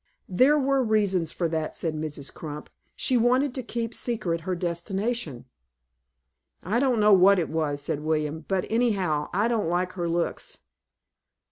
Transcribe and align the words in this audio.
"There 0.29 0.57
were 0.57 0.81
reasons 0.83 1.31
for 1.31 1.47
that," 1.49 1.75
said 1.75 1.93
Mrs. 1.93 2.33
Crump, 2.33 2.71
"she 2.95 3.17
wanted 3.17 3.53
to 3.53 3.61
keep 3.61 3.93
secret 3.93 4.41
her 4.41 4.55
destination." 4.55 5.45
"I 6.63 6.79
don't 6.79 6.99
know 6.99 7.13
what 7.13 7.37
it 7.37 7.49
was," 7.49 7.83
said 7.83 7.99
William; 7.99 8.43
"but 8.47 8.65
any 8.67 8.93
how, 8.93 9.29
I 9.31 9.47
don't 9.47 9.69
like 9.69 9.91
her 9.91 10.09
looks." 10.09 10.57